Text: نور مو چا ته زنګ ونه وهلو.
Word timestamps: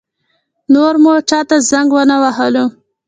نور 0.73 0.93
مو 1.03 1.13
چا 1.29 1.39
ته 1.49 1.55
زنګ 1.69 1.89
ونه 1.93 2.15
وهلو. 2.23 2.65